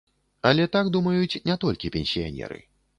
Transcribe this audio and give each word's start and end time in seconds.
Але 0.51 0.65
так 0.77 0.89
думаюць 0.97 1.41
не 1.51 1.61
толькі 1.67 1.95
пенсіянеры. 2.01 2.63